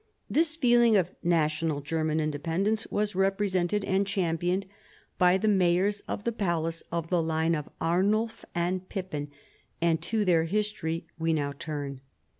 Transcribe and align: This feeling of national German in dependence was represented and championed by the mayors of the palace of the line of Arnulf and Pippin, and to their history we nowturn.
This 0.27 0.55
feeling 0.55 0.95
of 0.97 1.11
national 1.21 1.79
German 1.81 2.19
in 2.19 2.31
dependence 2.31 2.87
was 2.89 3.13
represented 3.13 3.85
and 3.85 4.07
championed 4.07 4.65
by 5.19 5.37
the 5.37 5.47
mayors 5.47 5.99
of 6.07 6.23
the 6.23 6.31
palace 6.31 6.81
of 6.91 7.09
the 7.11 7.21
line 7.21 7.53
of 7.53 7.69
Arnulf 7.79 8.43
and 8.55 8.89
Pippin, 8.89 9.29
and 9.79 10.01
to 10.01 10.25
their 10.25 10.45
history 10.45 11.05
we 11.19 11.33
nowturn. 11.33 11.99